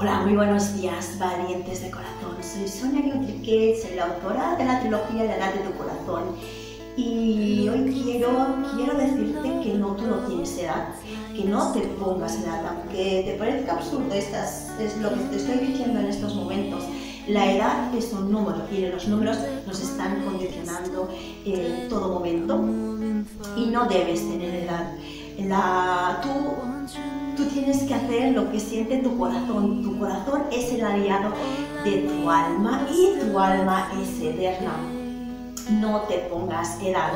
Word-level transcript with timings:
Hola, 0.00 0.22
muy 0.22 0.34
buenos 0.34 0.80
días, 0.80 1.18
valientes 1.18 1.82
de 1.82 1.90
corazón. 1.90 2.34
Soy 2.40 2.66
Sonia 2.66 3.02
Guillermo, 3.02 3.78
soy 3.82 3.96
la 3.96 4.04
autora 4.04 4.56
de 4.56 4.64
la 4.64 4.80
trilogía 4.80 5.24
La 5.24 5.36
edad 5.36 5.52
de 5.52 5.60
tu 5.60 5.76
corazón. 5.76 6.36
Y 6.96 7.68
hoy 7.68 8.02
quiero, 8.02 8.30
quiero 8.74 8.94
decirte 8.94 9.60
que 9.62 9.74
no, 9.74 9.88
tú 9.96 10.06
no 10.06 10.16
tienes 10.26 10.56
edad, 10.56 10.88
que 11.36 11.44
no 11.44 11.72
te 11.72 11.80
pongas 11.80 12.42
edad, 12.42 12.64
aunque 12.66 13.24
te 13.26 13.36
parezca 13.38 13.72
absurdo, 13.72 14.10
estas, 14.14 14.70
es 14.80 14.96
lo 14.96 15.10
que 15.10 15.20
te 15.20 15.36
estoy 15.36 15.66
diciendo 15.66 16.00
en 16.00 16.06
estos 16.06 16.34
momentos. 16.34 16.82
La 17.28 17.52
edad 17.52 17.94
es 17.94 18.10
un 18.14 18.32
número 18.32 18.62
y 18.72 18.86
los 18.86 19.06
números 19.06 19.36
nos 19.66 19.82
están 19.82 20.24
condicionando 20.24 21.10
en 21.44 21.90
todo 21.90 22.14
momento 22.14 22.58
y 23.54 23.66
no 23.66 23.86
debes 23.86 24.26
tener 24.26 24.64
edad. 24.64 24.94
La, 25.48 26.20
tú 26.22 26.60
Tú 27.40 27.46
tienes 27.46 27.84
que 27.84 27.94
hacer 27.94 28.32
lo 28.32 28.50
que 28.50 28.60
siente 28.60 28.98
tu 28.98 29.16
corazón. 29.16 29.82
Tu 29.82 29.98
corazón 29.98 30.42
es 30.52 30.72
el 30.72 30.84
aliado 30.84 31.32
de 31.84 31.98
tu 32.02 32.28
alma 32.28 32.86
y 32.92 33.18
tu 33.18 33.38
alma 33.38 33.90
es 33.98 34.20
eterna. 34.22 34.74
No 35.80 36.02
te 36.02 36.18
pongas 36.30 36.78
edad. 36.82 37.12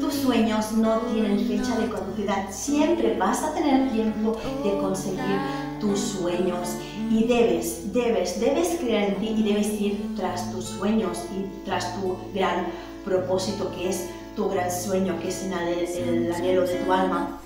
Tus 0.00 0.14
sueños 0.14 0.72
no 0.72 1.00
tienen 1.12 1.46
fecha 1.46 1.76
de 1.78 1.90
caducidad. 1.90 2.50
Siempre 2.50 3.18
vas 3.18 3.42
a 3.42 3.52
tener 3.52 3.90
tiempo 3.90 4.38
de 4.64 4.78
conseguir 4.78 5.38
tus 5.80 5.98
sueños 5.98 6.76
y 7.10 7.24
debes, 7.24 7.92
debes, 7.92 8.40
debes 8.40 8.78
creer 8.80 9.10
en 9.10 9.14
ti 9.16 9.34
y 9.36 9.42
debes 9.42 9.80
ir 9.80 10.14
tras 10.16 10.50
tus 10.50 10.64
sueños 10.64 11.26
y 11.36 11.66
tras 11.66 12.00
tu 12.00 12.16
gran 12.32 12.68
propósito 13.04 13.70
que 13.72 13.90
es 13.90 14.08
tu 14.34 14.48
gran 14.48 14.70
sueño, 14.70 15.18
que 15.20 15.28
es 15.28 15.42
el 15.42 16.32
anhelo 16.32 16.62
de 16.62 16.74
tu 16.76 16.92
alma 16.92 17.38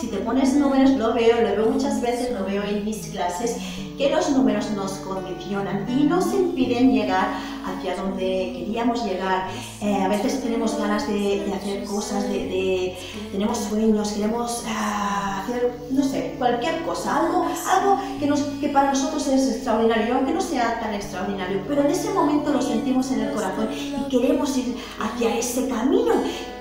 si 0.00 0.08
te 0.08 0.18
pones 0.18 0.54
números, 0.54 0.90
lo 0.92 1.14
veo, 1.14 1.40
lo 1.40 1.48
veo 1.56 1.70
muchas 1.70 2.00
veces, 2.00 2.32
lo 2.32 2.44
veo 2.44 2.62
en 2.64 2.84
mis 2.84 3.08
clases, 3.08 3.56
que 3.96 4.10
los 4.10 4.30
números 4.30 4.70
nos 4.72 4.92
condicionan 4.92 5.86
y 5.88 6.04
nos 6.04 6.32
impiden 6.32 6.92
llegar 6.92 7.28
hacia 7.64 7.96
donde 7.96 8.54
queríamos 8.56 9.04
llegar. 9.04 9.48
Eh, 9.80 9.94
a 9.94 10.08
veces 10.08 10.42
tenemos 10.42 10.78
ganas 10.78 11.06
de, 11.08 11.52
hacer 11.54 11.84
cosas, 11.84 12.28
de, 12.28 12.96
tenemos 13.32 13.58
sueños, 13.58 14.12
queremos 14.12 14.64
ah, 14.66 15.42
hacer, 15.42 15.72
no 15.90 16.02
sé, 16.02 16.34
cualquier 16.38 16.82
cosa, 16.82 17.24
algo, 17.24 17.46
algo 17.68 18.00
que, 18.18 18.26
nos, 18.26 18.40
que 18.60 18.68
para 18.68 18.90
nosotros 18.92 19.26
es 19.28 19.48
extraordinario, 19.48 20.16
aunque 20.16 20.32
no 20.32 20.40
sea 20.40 20.80
tan 20.80 20.94
extraordinario, 20.94 21.62
pero 21.68 21.82
en 21.82 21.90
ese 21.90 22.10
momento 22.10 22.52
lo 22.52 22.62
sentimos 22.62 23.10
en 23.10 23.20
el 23.20 23.32
corazón 23.32 23.68
y 23.72 24.08
queremos 24.08 24.56
ir 24.56 24.76
hacia 25.00 25.36
ese 25.36 25.68
camino 25.68 26.14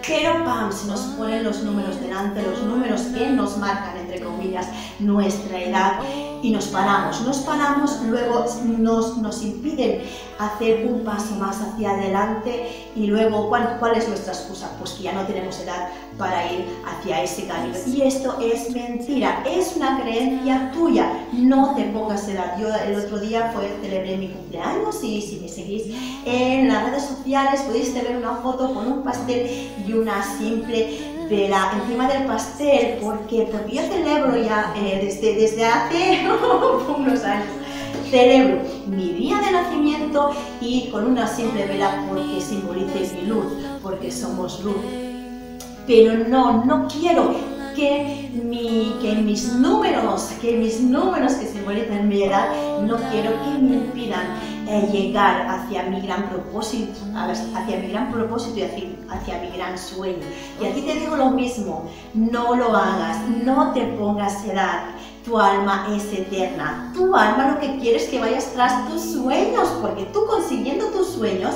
pero 0.08 0.44
¡pam! 0.46 0.72
Se 0.72 0.88
nos 0.88 1.02
ponen 1.18 1.44
los 1.44 1.62
números 1.64 2.00
delante, 2.00 2.42
los 2.42 2.64
números 2.64 3.02
que 3.14 3.30
nos 3.30 3.58
marcan, 3.58 3.98
entre 3.98 4.22
comillas, 4.22 4.68
nuestra 5.00 5.60
edad 5.60 6.00
y 6.42 6.52
nos 6.52 6.68
paramos. 6.68 7.22
Nos 7.22 7.38
paramos, 7.40 8.02
luego 8.04 8.46
nos, 8.78 9.18
nos 9.18 9.44
impiden 9.44 10.04
hacer 10.40 10.86
un 10.86 11.04
paso 11.04 11.36
más 11.36 11.62
hacia 11.62 11.92
adelante 11.92 12.90
y 12.96 13.08
luego, 13.08 13.50
¿cuál, 13.50 13.78
¿cuál 13.80 13.98
es 13.98 14.08
nuestra 14.08 14.34
excusa? 14.34 14.70
Pues 14.80 14.92
que 14.92 15.04
ya 15.04 15.14
no 15.14 15.24
tenemos 15.26 15.60
edad 15.60 15.90
para 16.18 16.52
ir 16.52 16.66
hacia 16.86 17.24
ese 17.24 17.48
camino. 17.48 17.76
Y 17.86 18.02
esto 18.02 18.38
es 18.40 18.70
mentira, 18.72 19.44
es 19.48 19.76
una 19.76 20.00
creencia 20.02 20.72
tuya. 20.74 21.12
No 21.34 21.76
te 21.76 21.84
pongas 21.86 22.28
edad. 22.28 22.58
Yo 22.60 22.68
el 22.74 23.00
otro 23.00 23.20
día 23.20 23.52
fue, 23.54 23.70
celebré 23.82 24.18
mi 24.18 24.30
cumpleaños 24.30 25.04
y 25.04 25.22
si 25.22 25.40
me 25.40 25.48
seguís 25.48 25.84
en 26.26 26.68
las 26.68 26.86
redes 26.86 27.04
sociales 27.04 27.62
pudiste 27.62 28.02
ver 28.02 28.18
una 28.18 28.36
foto 28.38 28.74
con 28.74 28.92
un 28.92 29.04
pastel 29.04 29.70
y 29.86 29.94
una 29.94 30.24
simple 30.38 31.17
vela 31.30 31.72
encima 31.82 32.08
del 32.08 32.26
pastel 32.26 32.98
porque, 33.02 33.48
porque 33.52 33.76
yo 33.76 33.82
celebro 33.84 34.38
ya 34.38 34.74
eh, 34.78 35.00
desde, 35.04 35.36
desde 35.36 35.66
hace 35.66 36.28
unos 36.98 37.24
años 37.24 37.48
celebro 38.10 38.62
mi 38.88 39.14
día 39.14 39.38
de 39.40 39.52
nacimiento 39.52 40.32
y 40.62 40.90
con 40.90 41.06
una 41.06 41.28
simple 41.28 41.66
vela 41.66 42.06
porque 42.08 42.42
simbolice 42.42 43.16
mi 43.16 43.28
luz, 43.28 43.46
porque 43.84 44.12
somos 44.12 44.64
luz. 44.64 44.78
Pero 45.86 46.28
no, 46.28 46.66
no 46.66 46.88
quiero 46.88 47.36
que, 47.76 48.30
mi, 48.44 48.96
que 49.02 49.14
mis 49.16 49.54
números, 49.54 50.32
que 50.42 50.58
mis 50.58 50.82
números 50.82 51.34
que 51.34 51.48
simbolizan 51.48 52.08
mi 52.08 52.24
edad, 52.24 52.50
no 52.82 52.98
quiero 53.12 53.32
que 53.44 53.62
me 53.62 53.76
impidan 53.76 54.26
eh, 54.68 54.90
llegar 54.92 55.48
hacia 55.48 55.84
mi 55.84 56.02
gran 56.02 56.30
propósito, 56.30 57.00
hacia 57.16 57.78
mi 57.80 57.88
gran 57.88 58.12
propósito 58.12 58.60
y 58.60 58.64
hacia, 58.64 58.90
hacia 59.10 59.40
mi 59.40 59.50
gran 59.56 59.78
sueño. 59.78 60.26
Y 60.62 60.66
aquí 60.66 60.82
te 60.82 60.96
digo 60.96 61.16
lo 61.16 61.30
mismo, 61.30 61.90
no 62.14 62.56
lo 62.56 62.76
hagas, 62.76 63.18
no 63.46 63.72
te 63.72 63.86
pongas 63.98 64.44
edad, 64.44 64.90
tu 65.24 65.40
alma 65.40 65.88
es 65.96 66.12
eterna. 66.12 66.92
Tu 66.94 67.16
alma 67.16 67.52
lo 67.52 67.60
que 67.60 67.78
quiere 67.80 67.98
es 67.98 68.10
que 68.10 68.20
vayas 68.20 68.52
tras 68.54 68.90
tus 68.90 69.02
sueños, 69.02 69.70
porque 69.82 70.04
tú 70.06 70.26
consiguiendo 70.26 70.88
tus 70.88 71.08
sueños, 71.08 71.54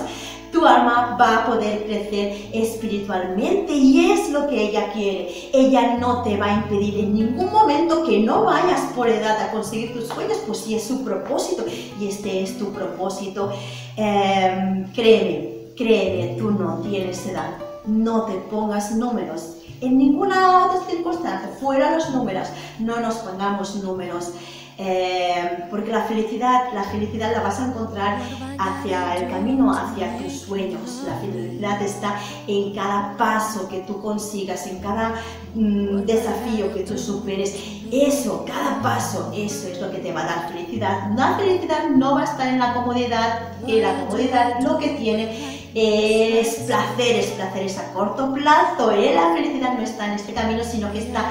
tu 0.52 0.66
alma 0.66 1.18
va 1.20 1.38
a 1.38 1.46
poder 1.46 1.86
crecer 1.86 2.50
espiritualmente 2.54 3.74
y 3.74 4.12
es 4.12 4.30
lo 4.30 4.48
que 4.48 4.70
ella 4.70 4.92
quiere. 4.92 5.50
Ella 5.54 5.98
no 5.98 6.24
te 6.24 6.38
va 6.38 6.48
a 6.48 6.54
impedir 6.54 7.00
en 7.00 7.14
ningún 7.14 7.52
momento 7.52 8.04
que 8.04 8.20
no 8.20 8.44
vayas 8.44 8.82
por 8.96 9.08
edad 9.08 9.40
a 9.42 9.52
conseguir 9.52 9.94
tus 9.94 10.08
sueños, 10.08 10.40
pues 10.46 10.60
si 10.60 10.76
es 10.76 10.84
su 10.84 11.04
propósito 11.04 11.66
y 12.00 12.08
este 12.08 12.44
es 12.44 12.58
tu 12.58 12.72
propósito. 12.72 13.52
Em, 13.96 14.92
créeme, 14.94 15.74
créeme, 15.76 16.36
tú 16.38 16.52
no 16.52 16.80
tienes 16.80 17.26
edad. 17.28 17.58
No 17.86 18.26
te 18.26 18.34
pongas 18.34 18.92
números 18.92 19.56
en 19.82 19.98
ninguna 19.98 20.68
otra 20.68 20.80
circunstancia, 20.88 21.50
fuera 21.60 21.98
los 21.98 22.12
números, 22.12 22.48
no 22.80 23.00
nos 23.00 23.16
pongamos 23.16 23.76
números. 23.84 24.32
Eh, 24.78 25.66
porque 25.70 25.92
la 25.92 26.04
felicidad, 26.04 26.74
la 26.74 26.84
felicidad 26.84 27.32
la 27.34 27.42
vas 27.42 27.60
a 27.60 27.68
encontrar 27.68 28.18
hacia 28.58 29.16
el 29.16 29.30
camino, 29.30 29.72
hacia 29.72 30.18
tus 30.18 30.34
sueños. 30.34 31.04
La 31.06 31.16
felicidad 31.18 31.82
está 31.82 32.20
en 32.48 32.74
cada 32.74 33.16
paso 33.18 33.68
que 33.68 33.80
tú 33.82 34.02
consigas, 34.02 34.66
en 34.68 34.80
cada 34.80 35.16
mm, 35.54 36.02
desafío 36.06 36.74
que 36.74 36.82
tú 36.82 36.98
superes. 36.98 37.56
Eso, 37.92 38.46
cada 38.46 38.82
paso, 38.82 39.32
eso 39.36 39.68
es 39.68 39.80
lo 39.82 39.92
que 39.92 39.98
te 39.98 40.12
va 40.12 40.22
a 40.22 40.26
dar 40.26 40.48
felicidad. 40.50 41.12
La 41.16 41.38
felicidad 41.38 41.90
no 41.90 42.16
va 42.16 42.22
a 42.22 42.26
estar 42.26 42.48
en 42.48 42.60
la 42.60 42.74
comodidad, 42.74 43.52
y 43.68 43.82
la 43.82 44.06
comodidad 44.06 44.62
lo 44.62 44.78
que 44.78 44.90
tiene 44.90 45.62
es 45.74 46.56
placeres, 46.66 47.28
placeres 47.28 47.78
a 47.78 47.94
corto 47.94 48.34
plazo. 48.34 48.92
¿eh? 48.92 49.14
La 49.14 49.34
felicidad 49.34 49.74
no 49.74 49.84
está 49.84 50.08
en 50.08 50.14
este 50.14 50.34
camino, 50.34 50.64
sino 50.64 50.92
que 50.92 51.00
está 51.00 51.26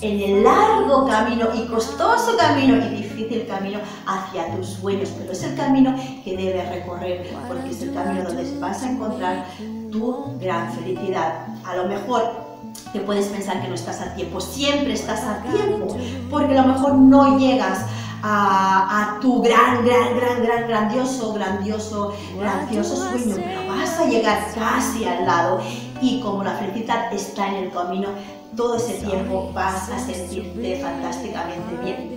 en 0.00 0.20
el 0.20 0.44
largo 0.44 0.65
camino 1.04 1.48
y 1.54 1.66
costoso 1.66 2.36
camino 2.36 2.76
y 2.76 3.02
difícil 3.02 3.46
camino 3.46 3.80
hacia 4.06 4.54
tus 4.56 4.68
sueños, 4.68 5.10
pero 5.18 5.32
es 5.32 5.42
el 5.42 5.56
camino 5.56 5.94
que 6.24 6.36
debes 6.36 6.68
recorrer 6.70 7.34
porque 7.48 7.70
es 7.70 7.82
el 7.82 7.92
camino 7.92 8.24
donde 8.24 8.58
vas 8.58 8.82
a 8.82 8.90
encontrar 8.90 9.46
tu 9.90 10.38
gran 10.40 10.72
felicidad. 10.72 11.46
A 11.64 11.76
lo 11.76 11.84
mejor 11.84 12.46
te 12.92 13.00
puedes 13.00 13.26
pensar 13.26 13.60
que 13.60 13.68
no 13.68 13.74
estás 13.74 14.00
a 14.00 14.14
tiempo, 14.14 14.40
siempre 14.40 14.94
estás 14.94 15.24
a 15.24 15.42
tiempo, 15.42 15.96
porque 16.30 16.56
a 16.56 16.62
lo 16.62 16.72
mejor 16.72 16.94
no 16.94 17.38
llegas 17.38 17.84
a, 18.22 19.18
tu 19.20 19.42
gran, 19.42 19.84
gran, 19.84 20.16
gran, 20.16 20.42
gran, 20.42 20.68
grandioso, 20.68 21.32
grandioso, 21.34 22.14
grandioso 22.38 22.96
sueño, 22.96 23.36
pero 23.36 23.66
vas 23.68 24.00
a 24.00 24.06
llegar 24.06 24.38
casi 24.54 25.04
al 25.04 25.26
lado 25.26 25.60
y 26.00 26.20
como 26.20 26.44
la 26.44 26.52
felicidad 26.56 27.12
está 27.12 27.48
en 27.48 27.64
el 27.64 27.70
camino, 27.70 28.08
todo 28.56 28.76
ese 28.76 28.94
tiempo 28.94 29.50
vas 29.52 29.90
a 29.90 29.98
sentirte 29.98 30.80
fantásticamente 30.80 31.76
bien. 31.82 32.16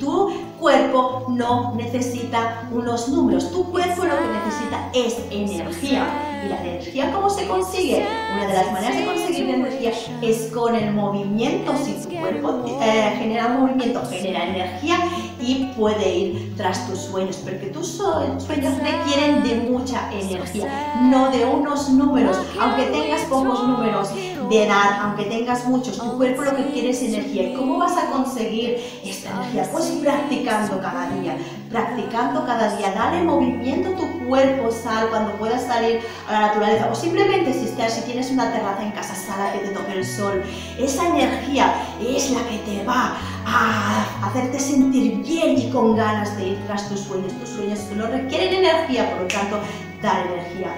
Tu 0.00 0.32
cuerpo 0.58 1.26
no 1.28 1.74
necesita 1.76 2.68
unos 2.72 3.08
números, 3.08 3.52
tu 3.52 3.70
cuerpo 3.70 4.04
lo 4.04 4.16
que 4.18 4.26
necesita 4.26 4.90
es 4.92 5.16
energía. 5.30 6.06
¿Y 6.44 6.48
la 6.48 6.60
energía 6.60 7.12
cómo 7.12 7.30
se 7.30 7.46
consigue? 7.46 8.04
Una 8.34 8.46
de 8.48 8.54
las 8.54 8.72
maneras 8.72 8.96
de 8.96 9.06
conseguir 9.06 9.50
energía 9.50 9.92
es 10.22 10.50
con 10.52 10.74
el 10.74 10.92
movimiento. 10.92 11.72
Si 11.76 11.92
tu 11.92 12.16
cuerpo 12.16 12.64
eh, 12.82 13.14
genera 13.18 13.48
movimiento, 13.48 14.02
genera 14.10 14.44
energía 14.44 14.98
y 15.40 15.66
puede 15.76 16.16
ir 16.16 16.54
tras 16.56 16.88
tus 16.88 16.98
sueños, 16.98 17.36
porque 17.44 17.66
tus 17.66 17.86
sueños 17.86 18.46
requieren 18.48 19.42
de 19.42 19.70
energía, 20.12 21.00
no 21.02 21.30
de 21.30 21.44
unos 21.44 21.88
números. 21.90 22.36
Aunque 22.60 22.84
tengas 22.86 23.22
pocos 23.22 23.66
números 23.66 24.10
de 24.48 24.64
edad, 24.64 25.00
aunque 25.02 25.24
tengas 25.24 25.66
muchos, 25.66 25.98
tu 25.98 26.16
cuerpo 26.16 26.42
lo 26.42 26.56
que 26.56 26.66
quiere 26.66 26.90
es 26.90 27.02
energía. 27.02 27.50
¿Y 27.50 27.54
cómo 27.54 27.78
vas 27.78 27.96
a 27.96 28.10
conseguir 28.10 28.78
esta 29.04 29.30
energía? 29.30 29.68
Pues 29.72 29.84
practicando 30.02 30.80
cada 30.80 31.10
día, 31.10 31.36
practicando 31.70 32.44
cada 32.44 32.76
día. 32.76 32.92
Dale 32.92 33.22
movimiento 33.22 33.90
a 33.90 33.96
tu 33.96 34.26
cuerpo, 34.26 34.70
sal 34.70 35.08
cuando 35.10 35.32
puedas 35.32 35.62
salir 35.66 36.00
a 36.28 36.32
la 36.32 36.40
naturaleza. 36.48 36.88
O 36.90 36.94
simplemente 36.94 37.52
si, 37.52 37.64
estás, 37.66 37.94
si 37.94 38.02
tienes 38.02 38.30
una 38.30 38.52
terraza 38.52 38.82
en 38.82 38.92
casa, 38.92 39.14
sal 39.14 39.40
a 39.40 39.52
que 39.52 39.58
te 39.60 39.68
toque 39.68 39.92
el 39.92 40.04
sol. 40.04 40.42
Esa 40.78 41.08
energía 41.08 41.74
es 42.00 42.30
la 42.30 42.40
que 42.48 42.58
te 42.58 42.84
va 42.84 43.16
a 43.46 44.26
hacerte 44.26 44.58
sentir 44.58 45.16
bien 45.18 45.58
y 45.58 45.70
con 45.70 45.96
ganas 45.96 46.36
de 46.36 46.48
ir 46.48 46.58
tras 46.66 46.88
tus 46.88 47.00
sueños. 47.00 47.32
Tus 47.40 47.50
sueños 47.50 47.80
no 47.96 48.06
requieren 48.06 48.64
energía, 48.64 49.10
por 49.10 49.22
lo 49.22 49.28
tanto, 49.28 49.58
dar 50.02 50.26
energía. 50.26 50.74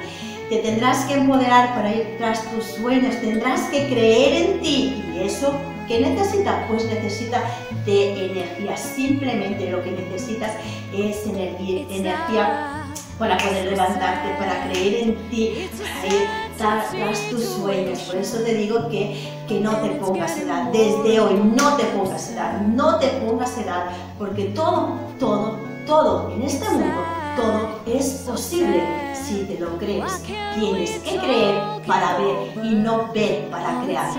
Te 0.49 0.59
tendrás 0.59 1.05
que 1.07 1.15
empoderar 1.15 1.75
para 1.75 1.93
ir 1.95 2.17
tras 2.19 2.43
tus 2.51 2.65
sueños, 2.65 3.21
tendrás 3.21 3.63
que 3.63 3.89
creer 3.89 4.47
en 4.47 4.61
ti 4.61 5.05
y 5.15 5.27
eso 5.27 5.53
¿Qué 5.87 6.01
necesita? 6.01 6.67
Pues 6.69 6.85
necesita 6.87 7.43
de 7.85 8.27
energía. 8.27 8.77
Simplemente 8.77 9.71
lo 9.71 9.83
que 9.83 9.93
necesitas 9.93 10.53
es 10.93 11.25
energía, 11.27 12.83
para 13.19 13.39
poder 13.39 13.71
levantarte, 13.71 14.35
para 14.39 14.69
creer 14.69 15.05
en 15.05 15.15
ti, 15.31 15.69
para 15.79 16.15
ir 16.15 16.29
tras, 16.59 17.31
tus 17.31 17.45
sueños. 17.45 18.01
Por 18.01 18.17
eso 18.17 18.39
te 18.39 18.55
digo 18.55 18.89
que, 18.91 19.31
que 19.49 19.61
no 19.61 19.77
te 19.77 19.91
pongas 19.91 20.37
edad. 20.39 20.65
Desde 20.73 21.21
hoy 21.21 21.35
no 21.57 21.77
te 21.77 21.85
pongas 21.85 22.31
edad, 22.31 22.61
no 22.61 22.99
te 22.99 23.07
pongas 23.09 23.57
edad, 23.57 23.87
porque 24.19 24.47
todo, 24.47 24.97
todo, 25.19 25.57
todo 25.87 26.33
en 26.35 26.43
este 26.43 26.69
mundo, 26.69 27.03
todo 27.37 27.81
es 27.87 28.25
posible 28.27 28.83
si 29.15 29.45
te 29.45 29.61
lo 29.61 29.77
crees. 29.79 30.23
Tienes 30.59 30.91
que 31.01 31.19
creer 31.19 31.63
para 31.87 32.19
ver 32.19 32.65
y 32.65 32.75
no 32.75 33.13
ver 33.13 33.49
para 33.51 33.83
crear. 33.85 34.11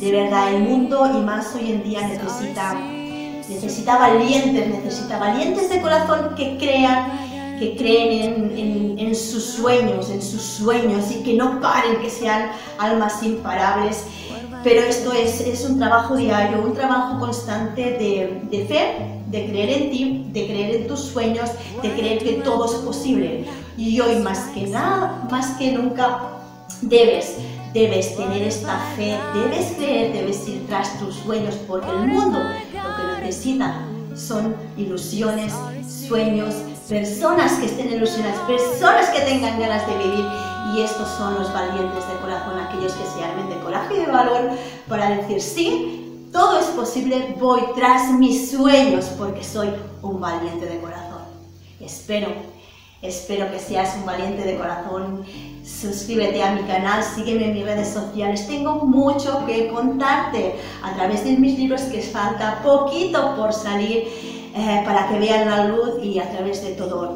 De 0.00 0.12
verdad, 0.12 0.52
el 0.52 0.62
mundo 0.62 1.10
y 1.14 1.22
más 1.22 1.54
hoy 1.54 1.72
en 1.72 1.82
día 1.82 2.06
necesita, 2.06 2.74
necesita 2.74 3.96
valientes, 3.96 4.68
necesita 4.68 5.18
valientes 5.18 5.70
de 5.70 5.80
corazón 5.80 6.34
que 6.36 6.58
crean 6.58 7.26
que 7.58 7.74
creen 7.74 8.98
en, 8.98 9.14
sus 9.14 9.42
sueños, 9.44 10.10
en 10.10 10.20
sus 10.20 10.42
sueños 10.42 11.10
y 11.10 11.22
que 11.22 11.34
no 11.34 11.58
paren, 11.60 11.96
que 12.02 12.10
sean 12.10 12.50
almas 12.78 13.22
imparables. 13.22 14.04
Pero 14.62 14.82
esto 14.82 15.12
es, 15.12 15.40
es 15.40 15.64
un 15.64 15.78
trabajo 15.78 16.16
diario, 16.16 16.60
un 16.60 16.74
trabajo 16.74 17.18
constante 17.18 17.82
de, 17.82 18.42
de 18.50 18.66
fe, 18.66 19.15
de 19.26 19.46
creer 19.46 19.70
en 19.70 19.90
ti, 19.90 20.26
de 20.32 20.46
creer 20.46 20.76
en 20.76 20.86
tus 20.86 21.00
sueños, 21.00 21.50
de 21.82 21.92
creer 21.92 22.18
que 22.18 22.32
todo 22.44 22.64
es 22.66 22.80
posible. 22.80 23.44
Y 23.76 24.00
hoy 24.00 24.16
más 24.16 24.38
que 24.54 24.66
nada, 24.66 25.26
más 25.30 25.56
que 25.58 25.72
nunca, 25.72 26.20
debes 26.82 27.36
debes 27.76 28.16
tener 28.16 28.42
esta 28.42 28.78
fe, 28.96 29.18
debes 29.34 29.72
creer, 29.76 30.10
debes 30.14 30.48
ir 30.48 30.66
tras 30.66 30.98
tus 30.98 31.14
sueños, 31.16 31.54
porque 31.68 31.90
el 31.90 32.06
mundo 32.06 32.38
lo 32.38 32.96
que 32.96 33.20
necesita 33.20 33.82
son 34.14 34.56
ilusiones, 34.78 35.52
sueños, 36.08 36.54
personas 36.88 37.52
que 37.54 37.66
estén 37.66 37.92
ilusionadas, 37.92 38.38
personas 38.46 39.10
que 39.10 39.20
tengan 39.20 39.60
ganas 39.60 39.86
de 39.86 39.98
vivir. 39.98 40.24
Y 40.74 40.80
estos 40.80 41.06
son 41.18 41.34
los 41.34 41.52
valientes 41.52 42.08
de 42.08 42.18
corazón, 42.20 42.58
aquellos 42.58 42.92
que 42.94 43.04
se 43.04 43.24
armen 43.24 43.48
de 43.50 43.56
coraje 43.62 43.94
y 43.94 44.06
de 44.06 44.10
valor 44.10 44.50
para 44.88 45.10
decir, 45.10 45.40
sí, 45.40 46.05
todo 46.32 46.58
es 46.58 46.66
posible, 46.66 47.34
voy 47.38 47.62
tras 47.74 48.12
mis 48.12 48.50
sueños 48.50 49.06
porque 49.18 49.42
soy 49.42 49.68
un 50.02 50.20
valiente 50.20 50.66
de 50.66 50.78
corazón. 50.80 51.22
Espero, 51.80 52.28
espero 53.02 53.50
que 53.50 53.58
seas 53.58 53.96
un 53.96 54.06
valiente 54.06 54.42
de 54.42 54.56
corazón. 54.56 55.24
Suscríbete 55.64 56.42
a 56.42 56.52
mi 56.52 56.62
canal, 56.62 57.02
sígueme 57.02 57.46
en 57.46 57.54
mis 57.54 57.64
redes 57.64 57.88
sociales. 57.88 58.46
Tengo 58.46 58.76
mucho 58.84 59.44
que 59.46 59.68
contarte 59.68 60.56
a 60.82 60.94
través 60.94 61.24
de 61.24 61.32
mis 61.32 61.58
libros 61.58 61.82
que 61.82 62.00
falta 62.00 62.62
poquito 62.62 63.34
por 63.36 63.52
salir 63.52 64.08
eh, 64.54 64.82
para 64.84 65.08
que 65.08 65.18
vean 65.18 65.50
la 65.50 65.64
luz 65.64 66.02
y 66.02 66.18
a 66.18 66.30
través 66.30 66.62
de 66.62 66.72
todo, 66.72 67.12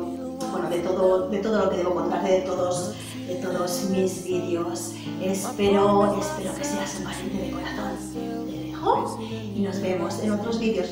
bueno, 0.52 0.68
de 0.68 0.80
todo, 0.80 1.28
de 1.28 1.38
todo 1.38 1.64
lo 1.64 1.70
que 1.70 1.78
debo 1.78 1.94
contarte, 1.94 2.32
de 2.32 2.40
todos, 2.40 2.94
de 3.26 3.34
todos 3.36 3.84
mis 3.90 4.24
vídeos. 4.24 4.92
Espero, 5.22 6.18
espero 6.20 6.54
que 6.54 6.64
seas 6.64 6.96
un 6.98 7.04
paciente 7.04 7.42
de 7.46 7.50
corazón. 7.50 8.69
Y 9.54 9.60
nos 9.60 9.80
vemos 9.80 10.20
en 10.22 10.32
otros 10.32 10.58
vídeos. 10.58 10.88